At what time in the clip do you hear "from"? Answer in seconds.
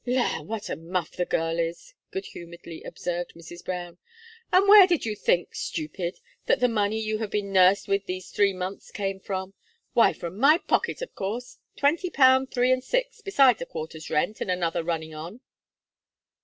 9.19-9.53, 10.13-10.39